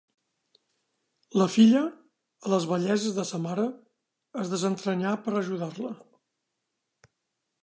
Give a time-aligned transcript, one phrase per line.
[1.41, 1.83] La filla,
[2.47, 3.69] a les velleses de sa mare,
[4.45, 5.97] es desentranyà per ajudar-la.